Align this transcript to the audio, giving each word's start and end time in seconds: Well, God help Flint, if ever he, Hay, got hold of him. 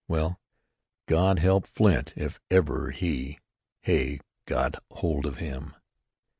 Well, 0.07 0.39
God 1.05 1.37
help 1.37 1.67
Flint, 1.67 2.13
if 2.15 2.39
ever 2.49 2.89
he, 2.89 3.37
Hay, 3.83 4.19
got 4.47 4.81
hold 4.89 5.27
of 5.27 5.37
him. 5.37 5.75